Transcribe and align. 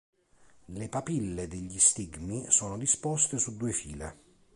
Le 0.69 0.87
papille 0.89 1.47
degli 1.47 1.77
stigmi 1.77 2.47
sono 2.49 2.75
disposte 2.75 3.37
su 3.37 3.55
due 3.55 3.71
file. 3.71 4.15